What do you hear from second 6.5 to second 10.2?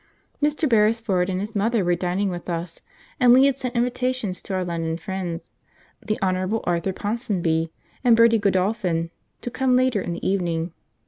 Arthur Ponsonby and Bertie Godolphin, to come later in